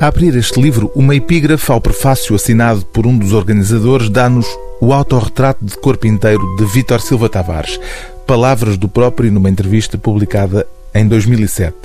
A 0.00 0.06
abrir 0.06 0.34
este 0.34 0.58
livro, 0.58 0.90
uma 0.94 1.14
epígrafe 1.14 1.70
ao 1.70 1.78
prefácio 1.78 2.34
assinado 2.34 2.86
por 2.86 3.06
um 3.06 3.18
dos 3.18 3.34
organizadores 3.34 4.08
dá-nos 4.08 4.46
o 4.80 4.94
autorretrato 4.94 5.62
de 5.62 5.76
corpo 5.76 6.06
inteiro 6.06 6.56
de 6.56 6.64
Vítor 6.64 7.02
Silva 7.02 7.28
Tavares, 7.28 7.78
palavras 8.26 8.78
do 8.78 8.88
próprio 8.88 9.30
numa 9.30 9.50
entrevista 9.50 9.98
publicada 9.98 10.66
em 10.94 11.06
2007. 11.06 11.76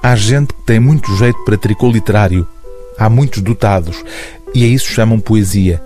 Há 0.00 0.14
gente 0.14 0.54
que 0.54 0.62
tem 0.62 0.78
muito 0.78 1.16
jeito 1.16 1.44
para 1.44 1.58
tricô 1.58 1.90
literário, 1.90 2.46
há 2.96 3.10
muitos 3.10 3.42
dotados, 3.42 4.04
e 4.54 4.62
a 4.62 4.68
isso 4.68 4.86
chamam 4.92 5.18
poesia. 5.18 5.82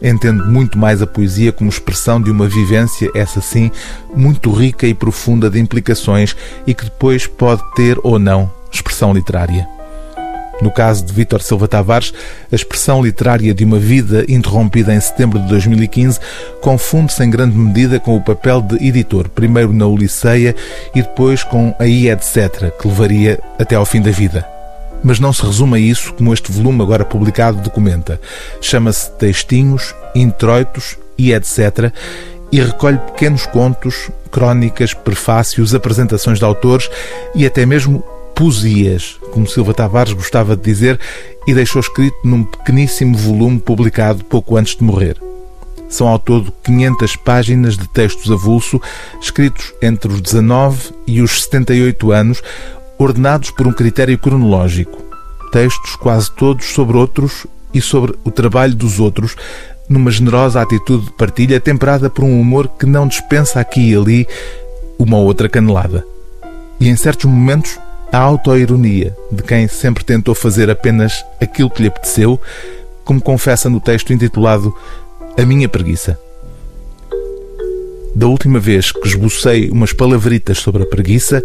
Entendo 0.00 0.46
muito 0.46 0.78
mais 0.78 1.02
a 1.02 1.06
poesia 1.06 1.52
como 1.52 1.68
expressão 1.68 2.18
de 2.18 2.30
uma 2.30 2.48
vivência, 2.48 3.10
essa 3.14 3.42
sim, 3.42 3.70
muito 4.16 4.50
rica 4.50 4.86
e 4.86 4.94
profunda 4.94 5.50
de 5.50 5.60
implicações 5.60 6.34
e 6.66 6.72
que 6.72 6.84
depois 6.84 7.26
pode 7.26 7.62
ter 7.74 7.98
ou 8.02 8.18
não 8.18 8.50
expressão 8.72 9.12
literária. 9.12 9.68
No 10.62 10.70
caso 10.70 11.04
de 11.04 11.12
Vítor 11.12 11.42
Silva 11.42 11.66
Tavares, 11.66 12.14
a 12.50 12.54
expressão 12.54 13.02
literária 13.02 13.52
de 13.52 13.64
uma 13.64 13.80
vida 13.80 14.24
interrompida 14.28 14.94
em 14.94 15.00
setembro 15.00 15.40
de 15.40 15.48
2015 15.48 16.20
confunde-se 16.60 17.20
em 17.24 17.28
grande 17.28 17.58
medida 17.58 17.98
com 17.98 18.16
o 18.16 18.22
papel 18.22 18.62
de 18.62 18.76
editor, 18.76 19.28
primeiro 19.28 19.72
na 19.72 19.88
Uliceia 19.88 20.54
e 20.94 21.02
depois 21.02 21.42
com 21.42 21.74
a 21.80 21.84
I, 21.84 22.10
etc., 22.10 22.70
que 22.80 22.86
levaria 22.86 23.40
até 23.58 23.74
ao 23.74 23.84
fim 23.84 24.00
da 24.00 24.12
vida. 24.12 24.46
Mas 25.02 25.18
não 25.18 25.32
se 25.32 25.42
resume 25.44 25.78
a 25.78 25.80
isso 25.80 26.12
como 26.12 26.32
este 26.32 26.52
volume 26.52 26.80
agora 26.80 27.04
publicado 27.04 27.60
documenta. 27.60 28.20
Chama-se 28.60 29.10
Textinhos, 29.18 29.92
Introitos 30.14 30.96
e 31.18 31.32
etc., 31.32 31.92
e 32.52 32.60
recolhe 32.60 32.98
pequenos 32.98 33.46
contos, 33.46 34.10
crónicas, 34.30 34.94
prefácios, 34.94 35.74
apresentações 35.74 36.38
de 36.38 36.44
autores 36.44 36.88
e 37.34 37.44
até 37.44 37.66
mesmo 37.66 38.04
poesias, 38.34 39.18
como 39.32 39.46
Silva 39.46 39.74
Tavares 39.74 40.12
gostava 40.12 40.56
de 40.56 40.62
dizer, 40.62 40.98
e 41.46 41.54
deixou 41.54 41.80
escrito 41.80 42.16
num 42.24 42.44
pequeníssimo 42.44 43.16
volume 43.16 43.58
publicado 43.58 44.24
pouco 44.24 44.56
antes 44.56 44.76
de 44.76 44.84
morrer. 44.84 45.16
São 45.88 46.08
ao 46.08 46.18
todo 46.18 46.52
500 46.62 47.16
páginas 47.16 47.76
de 47.76 47.86
textos 47.88 48.30
avulso, 48.30 48.80
escritos 49.20 49.74
entre 49.82 50.10
os 50.10 50.22
19 50.22 50.90
e 51.06 51.20
os 51.20 51.42
78 51.42 52.12
anos, 52.12 52.42
ordenados 52.98 53.50
por 53.50 53.66
um 53.66 53.72
critério 53.72 54.16
cronológico. 54.18 55.02
Textos 55.50 55.96
quase 55.96 56.30
todos 56.30 56.66
sobre 56.66 56.96
outros 56.96 57.46
e 57.74 57.80
sobre 57.80 58.14
o 58.24 58.30
trabalho 58.30 58.74
dos 58.74 58.98
outros, 59.00 59.36
numa 59.88 60.10
generosa 60.10 60.62
atitude 60.62 61.06
de 61.06 61.12
partilha 61.12 61.60
temperada 61.60 62.08
por 62.08 62.24
um 62.24 62.40
humor 62.40 62.68
que 62.68 62.86
não 62.86 63.06
dispensa 63.06 63.60
aqui 63.60 63.90
e 63.90 63.96
ali 63.96 64.26
uma 64.98 65.18
outra 65.18 65.48
canelada. 65.48 66.06
E 66.80 66.88
em 66.88 66.96
certos 66.96 67.26
momentos 67.26 67.78
a 68.12 68.18
autoironia 68.18 69.16
de 69.30 69.42
quem 69.42 69.66
sempre 69.66 70.04
tentou 70.04 70.34
fazer 70.34 70.68
apenas 70.68 71.24
aquilo 71.40 71.70
que 71.70 71.80
lhe 71.80 71.88
apeteceu, 71.88 72.38
como 73.04 73.22
confessa 73.22 73.70
no 73.70 73.80
texto 73.80 74.12
intitulado 74.12 74.74
A 75.38 75.46
Minha 75.46 75.68
Preguiça. 75.68 76.18
Da 78.14 78.26
última 78.26 78.60
vez 78.60 78.92
que 78.92 79.08
esbocei 79.08 79.70
umas 79.70 79.94
palavritas 79.94 80.58
sobre 80.58 80.82
a 80.82 80.86
preguiça, 80.86 81.42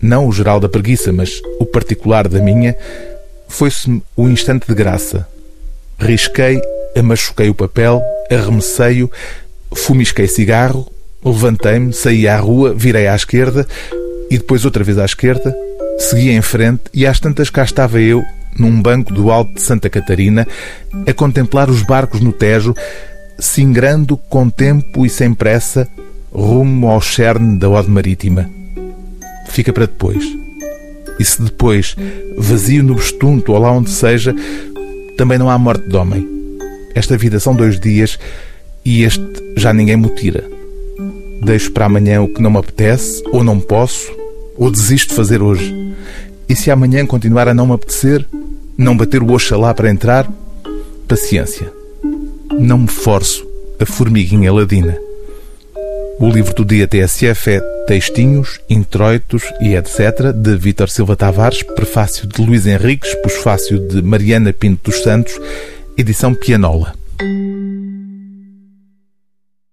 não 0.00 0.28
o 0.28 0.32
geral 0.32 0.60
da 0.60 0.68
preguiça, 0.68 1.12
mas 1.12 1.42
o 1.58 1.66
particular 1.66 2.28
da 2.28 2.38
minha, 2.38 2.76
foi-se 3.48 4.00
o 4.16 4.28
instante 4.28 4.68
de 4.68 4.74
graça. 4.74 5.26
Risquei, 5.98 6.60
amachuquei 6.96 7.50
o 7.50 7.54
papel, 7.54 8.00
arremessei-o, 8.30 9.10
fumisquei 9.74 10.28
cigarro, 10.28 10.86
levantei-me, 11.24 11.92
saí 11.92 12.28
à 12.28 12.38
rua, 12.38 12.72
virei 12.72 13.08
à 13.08 13.16
esquerda 13.16 13.66
e 14.30 14.38
depois 14.38 14.64
outra 14.64 14.84
vez 14.84 14.98
à 14.98 15.04
esquerda, 15.04 15.52
Segui 15.98 16.30
em 16.30 16.40
frente 16.40 16.82
e 16.94 17.06
às 17.06 17.18
tantas 17.18 17.50
cá 17.50 17.64
estava 17.64 18.00
eu, 18.00 18.24
num 18.56 18.80
banco 18.80 19.12
do 19.12 19.30
alto 19.30 19.54
de 19.54 19.62
Santa 19.62 19.90
Catarina, 19.90 20.46
a 21.06 21.12
contemplar 21.12 21.68
os 21.68 21.82
barcos 21.82 22.20
no 22.20 22.32
Tejo, 22.32 22.74
singrando 23.38 24.16
com 24.16 24.48
tempo 24.48 25.04
e 25.04 25.10
sem 25.10 25.34
pressa, 25.34 25.88
rumo 26.32 26.88
ao 26.88 27.00
cerne 27.00 27.58
da 27.58 27.68
Ode 27.68 27.90
Marítima. 27.90 28.48
Fica 29.48 29.72
para 29.72 29.86
depois. 29.86 30.24
E 31.18 31.24
se 31.24 31.42
depois, 31.42 31.96
vazio 32.36 32.84
no 32.84 32.94
bestunto 32.94 33.52
ou 33.52 33.58
lá 33.58 33.72
onde 33.72 33.90
seja, 33.90 34.34
também 35.16 35.36
não 35.36 35.50
há 35.50 35.58
morte 35.58 35.88
de 35.88 35.96
homem. 35.96 36.26
Esta 36.94 37.16
vida 37.16 37.40
são 37.40 37.54
dois 37.54 37.78
dias 37.78 38.18
e 38.84 39.02
este 39.02 39.24
já 39.56 39.72
ninguém 39.72 39.96
me 39.96 40.08
tira. 40.10 40.44
Deixo 41.42 41.72
para 41.72 41.86
amanhã 41.86 42.22
o 42.22 42.28
que 42.28 42.40
não 42.40 42.50
me 42.50 42.58
apetece, 42.58 43.22
ou 43.32 43.42
não 43.42 43.60
posso, 43.60 44.10
ou 44.58 44.70
desisto 44.70 45.10
de 45.10 45.14
fazer 45.14 45.40
hoje. 45.40 45.74
E 46.48 46.56
se 46.56 46.70
amanhã 46.70 47.06
continuar 47.06 47.48
a 47.48 47.54
não 47.54 47.66
me 47.66 47.74
apetecer, 47.74 48.26
não 48.76 48.96
bater 48.96 49.22
o 49.22 49.32
Oxalá 49.32 49.72
para 49.72 49.90
entrar, 49.90 50.30
paciência. 51.06 51.72
Não 52.58 52.78
me 52.78 52.88
forço 52.88 53.46
a 53.80 53.86
formiguinha 53.86 54.52
ladina. 54.52 54.98
O 56.20 56.28
livro 56.28 56.52
do 56.52 56.64
dia 56.64 56.88
TSF 56.88 57.50
é 57.50 57.60
Textinhos, 57.86 58.58
Introitos 58.68 59.44
e 59.60 59.76
etc. 59.76 60.32
de 60.34 60.56
Vítor 60.56 60.90
Silva 60.90 61.14
Tavares, 61.14 61.62
prefácio 61.62 62.26
de 62.26 62.42
Luís 62.42 62.66
Henriques, 62.66 63.14
pós-fácio 63.22 63.78
de 63.78 64.02
Mariana 64.02 64.52
Pinto 64.52 64.90
dos 64.90 65.00
Santos, 65.00 65.38
edição 65.96 66.34
Pianola. 66.34 66.94